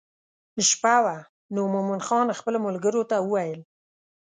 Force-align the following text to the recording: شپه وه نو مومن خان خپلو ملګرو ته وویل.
شپه 0.69 0.95
وه 1.03 1.17
نو 1.53 1.61
مومن 1.73 1.99
خان 2.07 2.27
خپلو 2.39 2.57
ملګرو 2.67 3.01
ته 3.09 3.15
وویل. 3.21 3.61